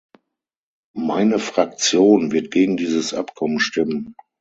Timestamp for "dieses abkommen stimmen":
2.75-4.15